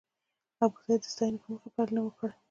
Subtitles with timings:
[0.57, 2.37] د ابوزید د ستاینې په موخه پيل نه کړی و.